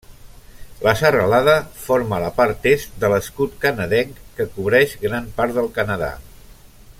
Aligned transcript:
La 0.85 0.93
serralada 1.01 1.53
forma 1.81 2.19
la 2.23 2.31
part 2.39 2.65
est 2.71 2.97
de 3.03 3.11
l'escut 3.13 3.53
canadenc 3.67 4.17
que 4.39 4.49
cobreix 4.57 4.97
gran 5.05 5.29
part 5.39 5.55
del 5.59 5.71
Canadà. 5.77 6.11